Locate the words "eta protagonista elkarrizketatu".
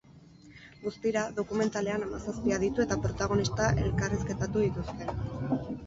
2.87-4.69